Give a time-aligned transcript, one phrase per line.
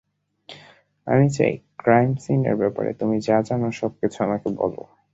[1.07, 4.81] আমি চাই ক্রাইম সিনের ব্যাপারে তুমি যা জানো সবকিছু আমাকে বলো।